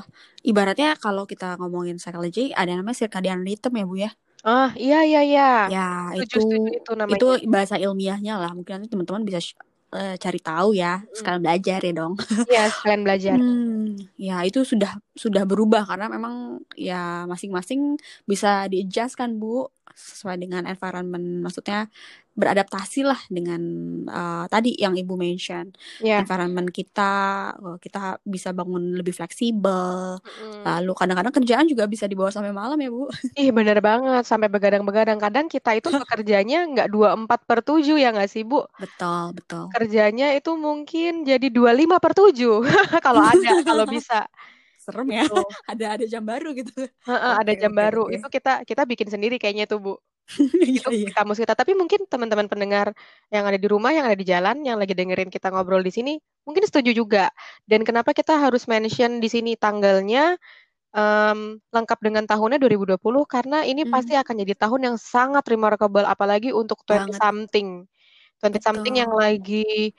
ibaratnya 0.50 0.88
kalau 1.05 1.23
kita 1.31 1.45
ngomongin 1.61 1.97
psychology 2.00 2.40
ada 2.61 2.73
namanya 2.79 2.99
circadian 3.02 3.40
rhythm 3.47 3.73
ya 3.81 3.85
bu 3.90 3.95
ya 4.05 4.11
Ah, 4.45 4.69
iya 4.83 4.97
iya 5.09 5.19
iya. 5.29 5.43
ya 5.73 5.81
Setuju 6.09 6.23
itu 6.23 6.38
setuju 6.45 6.69
itu 6.79 6.90
itu 7.12 7.25
namanya. 7.25 7.31
bahasa 7.55 7.76
ilmiahnya 7.85 8.33
lah 8.40 8.50
mungkin 8.57 8.73
nanti 8.76 8.88
teman-teman 8.93 9.25
bisa 9.29 9.40
eh, 9.95 10.15
cari 10.17 10.41
tahu 10.41 10.75
ya 10.77 11.03
sekalian 11.15 11.43
belajar 11.43 11.81
ya 11.83 11.93
dong. 11.93 12.15
Iya, 12.51 12.65
sekalian 12.71 13.03
belajar. 13.03 13.37
Hmm, 13.39 13.99
ya 14.15 14.43
itu 14.47 14.63
sudah 14.63 14.99
sudah 15.15 15.43
berubah 15.47 15.87
karena 15.87 16.07
memang 16.07 16.63
ya 16.79 17.27
masing-masing 17.27 17.99
bisa 18.27 18.71
di-adjust 18.71 19.19
kan 19.19 19.39
Bu 19.39 19.67
sesuai 19.95 20.39
dengan 20.39 20.65
environment. 20.67 21.43
Maksudnya 21.43 21.91
beradaptasi 22.41 23.05
lah 23.05 23.21
dengan 23.29 23.61
uh, 24.09 24.45
tadi 24.49 24.73
yang 24.75 24.97
Ibu 24.97 25.15
mention 25.15 25.71
Ya. 26.01 26.25
environment 26.25 26.73
kita 26.73 27.13
uh, 27.55 27.77
kita 27.77 28.19
bisa 28.25 28.51
bangun 28.51 28.97
lebih 28.97 29.13
fleksibel 29.13 30.17
Mm. 30.41 30.63
lalu 30.65 30.93
kadang-kadang 30.97 31.35
kerjaan 31.35 31.67
juga 31.69 31.85
bisa 31.85 32.09
dibawa 32.09 32.31
sampai 32.33 32.53
malam 32.53 32.81
ya 32.81 32.89
Bu 32.89 33.07
Ih, 33.37 33.51
bener 33.55 33.79
banget. 33.79 34.23
Sampai 34.27 34.49
begadang-begadang. 34.51 35.19
Kadang 35.21 35.47
kita 35.47 35.71
itu 35.79 35.89
bekerjanya 35.95 36.67
nggak 36.67 36.89
24 36.91 37.41
per 37.47 37.59
7 37.63 37.97
ya 37.97 38.11
nggak 38.11 38.31
sih, 38.31 38.43
Bu? 38.43 38.67
betul 38.81 39.37
betul 39.37 39.65
Kerjanya 39.71 40.35
itu 40.35 40.51
mungkin 40.57 41.23
jadi 41.23 41.47
25 41.53 42.01
per 42.03 42.13
7. 42.17 42.61
Kalau 43.07 43.23
ada, 43.23 43.51
kalau 43.69 43.85
bisa. 43.87 44.27
serem 44.81 45.09
ya 45.13 45.29
Gitu. 45.29 45.37
ada 45.71 45.85
ada 45.95 46.05
jam 46.09 46.25
baru 46.25 46.57
gitu 46.57 46.73
ada 47.37 47.53
jam 47.55 47.73
oke 47.73 47.79
baru. 47.81 48.03
oke 48.09 48.17
Itu 48.17 48.27
kita 48.33 48.65
kita 48.65 48.83
bikin 48.89 49.09
sendiri 49.13 49.37
kayaknya 49.37 49.69
tuh, 49.69 49.79
Bu. 49.79 49.95
iya 50.71 50.83
Itu 50.83 50.95
iya 50.95 51.13
kamus 51.15 51.41
kita. 51.43 51.55
Tapi 51.57 51.73
mungkin 51.79 52.07
teman-teman 52.07 52.47
pendengar 52.51 52.93
yang 53.33 53.45
ada 53.49 53.59
di 53.59 53.67
rumah, 53.71 53.91
yang 53.95 54.07
ada 54.07 54.17
di 54.19 54.27
jalan, 54.29 54.63
yang 54.63 54.77
lagi 54.81 54.95
dengerin 54.95 55.29
kita 55.33 55.51
ngobrol 55.53 55.83
di 55.83 55.93
sini, 55.93 56.13
mungkin 56.47 56.65
setuju 56.69 56.93
juga. 56.95 57.33
Dan 57.67 57.83
kenapa 57.87 58.13
kita 58.15 58.37
harus 58.39 58.69
mention 58.71 59.19
di 59.23 59.29
sini 59.33 59.57
tanggalnya 59.59 60.37
em, 60.97 61.61
lengkap 61.75 61.99
dengan 62.03 62.25
tahunnya 62.29 62.59
2020 62.63 63.25
karena 63.29 63.65
ini 63.67 63.85
Hmm, 63.85 63.91
pasti 63.91 64.15
akan 64.19 64.35
jadi 64.47 64.55
tahun 64.59 64.81
yang 64.95 64.97
sangat 65.01 65.45
remarkable 65.51 66.05
apalagi 66.07 66.51
untuk 66.55 66.83
20 66.87 67.13
banget 67.13 67.23
something. 67.23 67.87
20 68.41 68.63
something 68.65 68.95
yang 68.99 69.13
lagi 69.13 69.95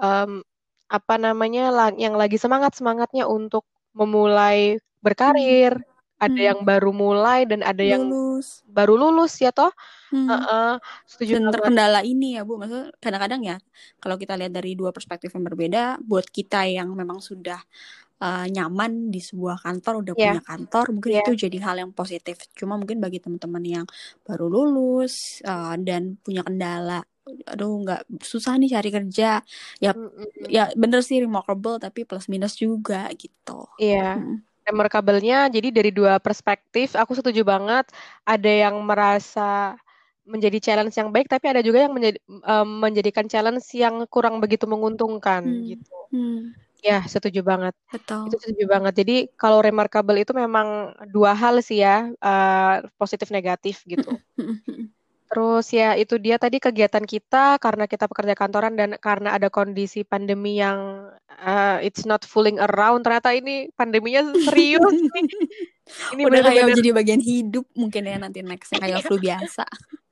em, 0.00 0.42
apa 0.90 1.14
namanya 1.18 1.70
yang 1.98 2.14
lagi 2.14 2.36
semangat-semangatnya 2.38 3.26
untuk 3.28 3.66
memulai 3.96 4.78
hmm, 4.78 5.00
berkarir. 5.04 5.80
Ada 6.16 6.32
hmm. 6.32 6.48
yang 6.48 6.58
baru 6.64 6.90
mulai 6.96 7.44
dan 7.44 7.60
ada 7.60 7.84
yang 7.84 8.08
lulus 8.08 8.64
baru 8.64 8.96
lulus 8.96 9.36
ya 9.40 9.52
toh. 9.52 9.68
Hmm. 10.08 10.30
Heeh, 10.30 10.72
setuju 11.04 11.36
Dan 11.36 11.42
banget. 11.50 11.54
terkendala 11.58 12.00
ini 12.06 12.38
ya 12.38 12.46
Bu, 12.46 12.56
maksudnya 12.56 12.94
kadang-kadang 13.02 13.42
ya 13.42 13.56
kalau 13.98 14.16
kita 14.16 14.38
lihat 14.38 14.52
dari 14.54 14.72
dua 14.78 14.94
perspektif 14.94 15.34
yang 15.34 15.44
berbeda, 15.44 15.98
buat 16.00 16.24
kita 16.30 16.62
yang 16.70 16.94
memang 16.94 17.18
sudah 17.18 17.58
uh, 18.22 18.46
nyaman 18.46 19.10
di 19.10 19.18
sebuah 19.18 19.60
kantor, 19.66 20.06
udah 20.06 20.14
Ya, 20.14 20.38
punya 20.38 20.40
kantor, 20.46 20.84
mungkin 20.94 21.12
ya. 21.18 21.22
itu 21.26 21.32
jadi 21.36 21.58
hal 21.66 21.76
yang 21.82 21.92
positif. 21.92 22.38
Cuma 22.54 22.78
mungkin 22.78 23.02
bagi 23.02 23.18
teman-teman 23.18 23.64
yang 23.66 23.86
baru 24.22 24.46
lulus 24.46 25.42
uh, 25.42 25.74
dan 25.76 26.16
punya 26.22 26.46
kendala, 26.46 27.02
aduh 27.50 27.82
nggak 27.82 28.06
susah 28.22 28.54
nih 28.62 28.70
cari 28.78 28.90
kerja, 28.94 29.42
ya 29.82 29.90
Mm-mm. 29.90 30.46
ya 30.46 30.70
bener 30.78 31.02
sih 31.02 31.18
remarkable 31.18 31.82
tapi 31.82 32.06
plus 32.06 32.30
minus 32.30 32.54
juga 32.54 33.10
gitu. 33.18 33.66
Iya. 33.82 34.22
Hmm. 34.22 34.45
Remarkable-nya 34.66 35.46
jadi 35.46 35.70
dari 35.70 35.94
dua 35.94 36.18
perspektif, 36.18 36.98
aku 36.98 37.14
setuju 37.14 37.46
banget. 37.46 37.86
Ada 38.26 38.66
yang 38.66 38.82
merasa 38.82 39.78
menjadi 40.26 40.58
challenge 40.58 40.98
yang 40.98 41.14
baik, 41.14 41.30
tapi 41.30 41.46
ada 41.54 41.62
juga 41.62 41.86
yang 41.86 41.94
menjadi, 41.94 42.18
em, 42.26 42.68
menjadikan 42.82 43.30
challenge 43.30 43.62
yang 43.78 44.02
kurang 44.10 44.42
begitu 44.42 44.66
menguntungkan 44.66 45.46
Hmm. 45.46 45.70
gitu. 45.70 45.94
Hmm. 46.10 46.50
Ya, 46.82 46.98
setuju 47.06 47.46
banget. 47.46 47.78
Itu 48.26 48.34
Betul. 48.34 48.42
setuju 48.42 48.64
banget. 48.66 48.92
Jadi 49.06 49.16
kalau 49.38 49.62
remarkable 49.62 50.18
itu 50.18 50.34
memang 50.34 50.98
dua 51.14 51.30
hal 51.38 51.62
sih 51.62 51.78
ya, 51.86 52.10
eh, 52.10 52.74
positif 52.98 53.30
negatif 53.30 53.86
gitu. 53.86 54.18
Terus 55.26 55.66
ya 55.74 55.98
itu 55.98 56.16
dia 56.22 56.38
tadi 56.38 56.62
kegiatan 56.62 57.02
kita 57.02 57.58
karena 57.58 57.90
kita 57.90 58.06
pekerja 58.06 58.34
kantoran 58.38 58.78
dan 58.78 58.94
karena 59.02 59.34
ada 59.34 59.50
kondisi 59.50 60.06
pandemi 60.06 60.62
yang 60.62 61.10
eh, 61.26 61.82
it's 61.82 62.06
not 62.06 62.22
fooling 62.22 62.62
around. 62.62 63.02
Ternyata 63.02 63.34
ini 63.34 63.68
pandeminya 63.74 64.30
serius 64.46 64.94
nih. 65.14 65.26
Ini 66.14 66.22
Udah 66.26 66.42
kayak 66.42 66.78
jadi 66.78 66.90
bagian 66.94 67.22
hidup 67.22 67.66
mungkin 67.74 68.06
ya 68.06 68.16
nanti 68.18 68.42
nextnya 68.42 68.82
kayak 68.82 69.02
iya, 69.02 69.06
flu 69.06 69.18
biasa. 69.18 69.64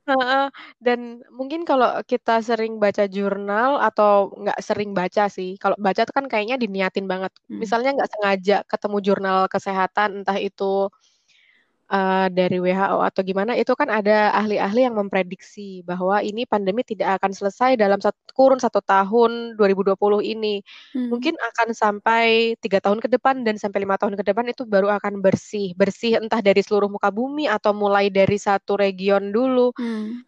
Heeh, 0.05 0.45
dan 0.77 1.25
mungkin 1.33 1.65
kalau 1.65 1.97
kita 2.05 2.37
sering 2.45 2.77
baca 2.77 3.09
jurnal 3.09 3.81
atau 3.81 4.29
nggak 4.37 4.59
sering 4.61 4.93
baca 4.93 5.25
sih, 5.33 5.57
kalau 5.57 5.73
baca 5.81 6.05
tuh 6.05 6.13
kan 6.13 6.29
kayaknya 6.29 6.61
diniatin 6.61 7.09
banget. 7.09 7.33
Hmm. 7.49 7.57
Misalnya 7.57 7.97
nggak 7.97 8.11
sengaja 8.13 8.57
ketemu 8.69 8.97
jurnal 9.01 9.39
kesehatan, 9.49 10.21
entah 10.21 10.37
itu 10.37 10.93
uh, 11.89 12.27
dari 12.31 12.57
WHO 12.57 12.97
atau 13.01 13.21
gimana, 13.21 13.53
itu 13.53 13.73
kan 13.77 13.89
ada 13.91 14.33
ahli-ahli 14.33 14.87
yang 14.87 14.95
memprediksi 14.97 15.85
bahwa 15.85 16.21
ini 16.21 16.45
pandemi 16.49 16.81
tidak 16.81 17.21
akan 17.21 17.31
selesai 17.33 17.77
dalam 17.77 18.01
satu, 18.01 18.17
kurun 18.33 18.57
satu 18.57 18.81
tahun 18.81 19.57
2020 19.57 19.97
ini. 20.21 20.61
Hmm. 20.95 21.09
Mungkin 21.13 21.35
akan 21.37 21.67
sampai 21.75 22.55
tiga 22.61 22.81
tahun 22.81 23.01
ke 23.01 23.09
depan 23.17 23.45
dan 23.45 23.59
sampai 23.61 23.85
lima 23.85 23.97
tahun 23.99 24.17
ke 24.17 24.23
depan 24.25 24.45
itu 24.49 24.65
baru 24.65 24.89
akan 24.97 25.21
bersih, 25.21 25.73
bersih 25.77 26.17
entah 26.17 26.41
dari 26.41 26.61
seluruh 26.65 26.89
muka 26.89 27.09
bumi 27.13 27.45
atau 27.45 27.73
mulai 27.75 28.09
dari 28.09 28.37
satu 28.37 28.77
region 28.79 29.29
dulu. 29.29 29.73
Hmm. 29.77 30.25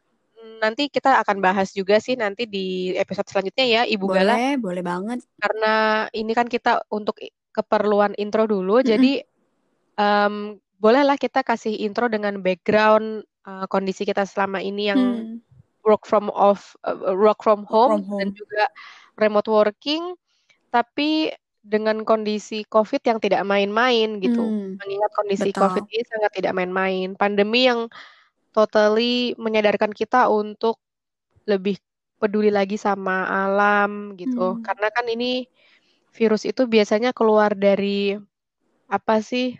Nanti 0.57 0.89
kita 0.89 1.21
akan 1.21 1.37
bahas 1.37 1.69
juga 1.69 2.01
sih 2.01 2.17
nanti 2.17 2.49
di 2.49 2.93
episode 2.97 3.29
selanjutnya 3.29 3.65
ya, 3.65 3.81
Ibu 3.85 4.09
boleh, 4.09 4.17
Gala. 4.17 4.35
Boleh 4.57 4.83
banget. 4.85 5.19
Karena 5.37 6.05
ini 6.13 6.33
kan 6.33 6.49
kita 6.49 6.81
untuk 6.89 7.21
keperluan 7.53 8.13
intro 8.21 8.45
dulu, 8.45 8.77
mm 8.77 8.83
-mm. 8.85 8.89
jadi 8.89 9.13
um, 9.97 10.35
bolehlah 10.77 11.17
kita 11.17 11.41
kasih 11.41 11.73
intro 11.81 12.05
dengan 12.09 12.41
background 12.41 13.25
uh, 13.45 13.65
kondisi 13.69 14.05
kita 14.05 14.25
selama 14.25 14.61
ini 14.61 14.93
yang 14.93 15.01
hmm. 15.01 15.35
work 15.81 16.05
from 16.05 16.29
off 16.33 16.77
uh, 16.85 17.13
work 17.13 17.41
from 17.41 17.65
home, 17.65 18.01
from 18.01 18.03
home 18.05 18.19
dan 18.21 18.29
juga 18.37 18.63
remote 19.17 19.49
working 19.49 20.13
tapi 20.69 21.33
dengan 21.67 22.07
kondisi 22.07 22.63
COVID 22.63 23.03
yang 23.03 23.19
tidak 23.19 23.43
main-main 23.43 24.23
gitu. 24.23 24.39
Hmm. 24.39 24.79
Mengingat 24.79 25.11
kondisi 25.11 25.51
Betul. 25.51 25.61
COVID 25.67 25.85
ini 25.91 26.03
sangat 26.07 26.31
tidak 26.31 26.53
main-main. 26.55 27.11
Pandemi 27.19 27.67
yang 27.67 27.91
totally 28.55 29.35
menyadarkan 29.35 29.91
kita 29.91 30.31
untuk 30.31 30.79
lebih 31.43 31.75
peduli 32.23 32.49
lagi 32.49 32.79
sama 32.79 33.27
alam 33.27 34.15
gitu. 34.15 34.57
Hmm. 34.57 34.63
Karena 34.63 34.87
kan 34.95 35.11
ini 35.11 35.43
virus 36.15 36.47
itu 36.47 36.65
biasanya 36.65 37.11
keluar 37.11 37.51
dari 37.51 38.15
apa 38.87 39.19
sih 39.19 39.59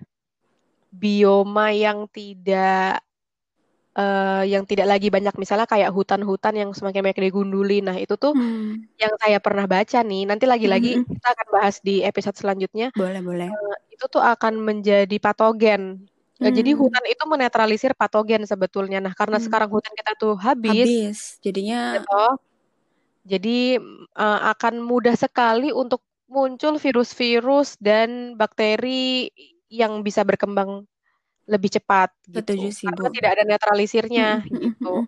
bioma 0.94 1.74
yang 1.76 2.08
tidak 2.10 3.02
uh, 3.98 4.44
yang 4.46 4.64
tidak 4.64 4.88
lagi 4.88 5.10
banyak 5.10 5.34
misalnya 5.36 5.66
kayak 5.66 5.90
hutan-hutan 5.90 6.54
yang 6.54 6.70
semakin 6.72 7.02
banyak 7.02 7.30
digunduli. 7.30 7.82
Nah, 7.82 7.98
itu 7.98 8.14
tuh 8.16 8.38
hmm. 8.38 8.98
yang 9.02 9.14
saya 9.18 9.42
pernah 9.42 9.66
baca 9.66 10.00
nih. 10.06 10.24
Nanti 10.30 10.46
lagi-lagi 10.46 11.02
hmm. 11.02 11.06
kita 11.10 11.28
akan 11.34 11.48
bahas 11.52 11.76
di 11.82 12.06
episode 12.06 12.38
selanjutnya. 12.38 12.94
Boleh, 12.94 13.20
boleh. 13.20 13.50
Uh, 13.50 13.78
itu 13.90 14.06
tuh 14.08 14.22
akan 14.22 14.62
menjadi 14.62 15.18
patogen. 15.18 16.06
Hmm. 16.38 16.54
Jadi 16.54 16.78
hutan 16.78 17.02
itu 17.10 17.24
menetralisir 17.26 17.98
patogen 17.98 18.46
sebetulnya. 18.46 19.02
Nah, 19.02 19.18
karena 19.18 19.42
hmm. 19.42 19.46
sekarang 19.50 19.70
hutan 19.74 19.94
kita 19.98 20.14
tuh 20.16 20.38
habis. 20.38 20.86
Habis. 20.86 21.20
Jadinya 21.42 21.98
gitu, 21.98 22.26
jadi 23.28 23.76
uh, 24.16 24.40
akan 24.56 24.80
mudah 24.80 25.20
sekali 25.20 25.76
untuk 25.76 26.00
muncul 26.32 26.80
virus-virus 26.80 27.76
dan 27.80 28.40
bakteri 28.40 29.28
yang 29.68 30.00
bisa 30.02 30.24
berkembang 30.24 30.88
lebih 31.48 31.80
cepat 31.80 32.12
gitu. 32.28 32.44
Setuju 32.44 32.68
sih, 32.76 32.88
Karena 32.92 33.08
Bu. 33.08 33.16
tidak 33.16 33.32
ada 33.40 33.44
netralisirnya 33.48 34.28
gitu. 34.48 35.08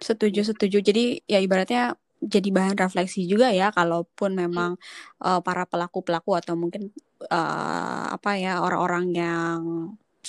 Setuju, 0.00 0.40
setuju. 0.44 0.78
Jadi 0.80 1.24
ya 1.24 1.40
ibaratnya 1.40 1.96
jadi 2.20 2.48
bahan 2.52 2.76
refleksi 2.76 3.24
juga 3.24 3.48
ya 3.48 3.72
kalaupun 3.72 4.36
memang 4.36 4.76
hmm. 4.76 5.24
uh, 5.24 5.40
para 5.40 5.64
pelaku-pelaku 5.64 6.36
atau 6.36 6.52
mungkin 6.52 6.92
uh, 7.32 8.12
apa 8.12 8.36
ya 8.36 8.60
orang-orang 8.60 9.06
yang 9.16 9.60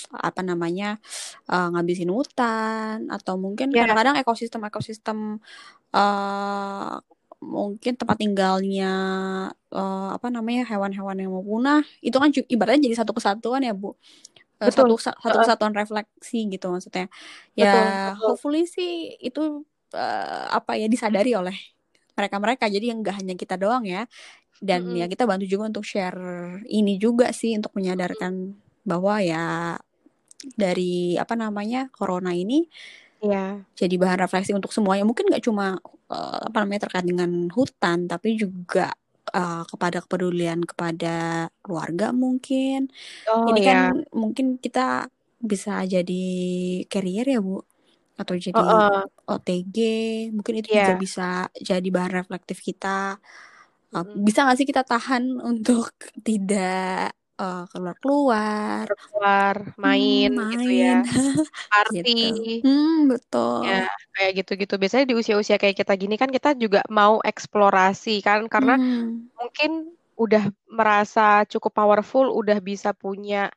apa 0.08 0.40
namanya 0.40 0.96
uh, 1.52 1.68
ngabisin 1.76 2.08
hutan 2.08 3.12
atau 3.12 3.36
mungkin 3.36 3.68
yeah. 3.70 3.84
kadang-kadang 3.84 4.16
ekosistem-ekosistem 4.24 5.36
uh, 5.92 6.96
mungkin 7.42 7.98
tempat 7.98 8.22
tinggalnya 8.22 8.94
uh, 9.74 10.08
apa 10.14 10.30
namanya 10.30 10.62
hewan-hewan 10.62 11.18
yang 11.18 11.34
mau 11.34 11.42
punah 11.42 11.82
itu 11.98 12.14
kan 12.14 12.30
ibaratnya 12.30 12.86
jadi 12.86 13.02
satu 13.02 13.10
kesatuan 13.18 13.66
ya 13.66 13.74
bu 13.74 13.90
uh, 13.90 13.94
betul. 14.62 14.94
satu 14.94 15.18
satu 15.18 15.36
kesatuan 15.42 15.74
refleksi 15.74 16.46
gitu 16.46 16.70
maksudnya 16.70 17.10
ya 17.58 17.66
betul, 17.66 17.82
betul. 17.82 18.14
hopefully 18.22 18.62
sih 18.70 19.18
itu 19.18 19.66
uh, 19.98 20.44
apa 20.54 20.78
ya 20.78 20.86
disadari 20.86 21.34
oleh 21.34 21.58
mereka-mereka 22.14 22.70
jadi 22.70 22.94
yang 22.94 23.02
nggak 23.02 23.16
hanya 23.18 23.34
kita 23.34 23.58
doang 23.58 23.82
ya 23.90 24.06
dan 24.62 24.86
mm 24.86 24.88
-hmm. 24.94 25.00
ya 25.02 25.06
kita 25.10 25.26
bantu 25.26 25.44
juga 25.50 25.74
untuk 25.74 25.82
share 25.82 26.22
ini 26.70 26.94
juga 27.02 27.34
sih 27.34 27.58
untuk 27.58 27.74
menyadarkan 27.74 28.32
mm 28.32 28.46
-hmm. 28.54 28.86
bahwa 28.86 29.18
ya 29.18 29.44
dari 30.54 31.18
apa 31.18 31.34
namanya 31.34 31.90
corona 31.90 32.30
ini 32.34 32.66
ya 33.22 33.62
jadi 33.78 33.94
bahan 33.96 34.18
refleksi 34.26 34.50
untuk 34.52 34.74
semuanya. 34.74 35.06
Mungkin 35.06 35.30
nggak 35.30 35.44
cuma 35.46 35.78
uh, 36.10 36.40
apa 36.42 36.56
namanya 36.66 36.90
terkait 36.90 37.06
dengan 37.06 37.46
hutan 37.54 38.10
tapi 38.10 38.34
juga 38.34 38.90
uh, 39.30 39.62
kepada 39.64 40.02
kepedulian 40.02 40.66
kepada 40.66 41.48
keluarga 41.62 42.10
mungkin. 42.10 42.90
Oh, 43.30 43.46
ini 43.54 43.62
kan 43.62 44.02
ya. 44.02 44.10
mungkin 44.10 44.58
kita 44.58 45.06
bisa 45.38 45.86
jadi 45.86 46.24
carrier 46.90 47.26
ya 47.26 47.40
bu? 47.40 47.62
Atau 48.18 48.36
jadi 48.36 48.58
uh, 48.58 49.02
uh. 49.02 49.38
OTG 49.38 49.78
mungkin 50.34 50.60
itu 50.60 50.74
yeah. 50.74 50.90
juga 50.90 50.94
bisa 50.98 51.28
jadi 51.56 51.88
bahan 51.88 52.26
reflektif 52.26 52.58
kita. 52.58 53.22
Uh, 53.92 54.06
bisa 54.20 54.42
nggak 54.42 54.58
sih 54.58 54.68
kita 54.68 54.82
tahan 54.82 55.38
untuk 55.50 55.94
tidak 56.26 57.14
uh, 57.38 57.64
keluar-keluar, 57.70 58.84
keluar, 58.88 59.54
main, 59.78 60.30
hmm, 60.32 60.38
main. 60.38 60.52
gitu 60.56 60.70
ya, 60.72 60.96
party, 61.72 62.00
gitu. 62.02 62.66
Hmm, 62.66 62.98
betul. 63.08 63.64
Ya, 63.64 63.88
kayak 64.16 64.32
gitu-gitu. 64.44 64.74
Biasanya 64.76 65.04
di 65.08 65.14
usia-usia 65.16 65.56
kayak 65.56 65.76
kita 65.78 65.92
gini 65.96 66.16
kan 66.20 66.28
kita 66.28 66.56
juga 66.58 66.84
mau 66.92 67.22
eksplorasi 67.24 68.20
kan, 68.20 68.48
karena 68.50 68.76
hmm. 68.76 69.32
mungkin 69.36 69.70
udah 70.18 70.52
merasa 70.68 71.48
cukup 71.48 71.72
powerful, 71.72 72.28
udah 72.32 72.60
bisa 72.60 72.92
punya 72.92 73.48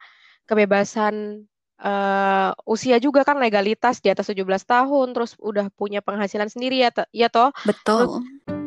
kebebasan 0.45 1.45
uh, 1.81 2.51
usia 2.69 3.01
juga 3.01 3.25
kan 3.27 3.37
legalitas 3.41 3.99
di 3.99 4.09
atas 4.13 4.31
17 4.31 4.45
tahun, 4.63 5.07
terus 5.11 5.35
udah 5.41 5.67
punya 5.73 5.99
penghasilan 5.99 6.47
sendiri 6.47 6.85
ya, 6.85 6.89
ya 7.11 7.27
toh. 7.27 7.51
Betul. 7.67 8.23
Terus, 8.23 8.64